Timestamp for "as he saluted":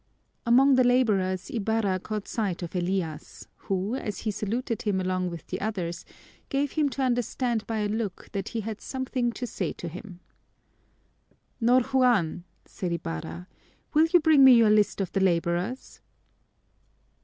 3.93-4.81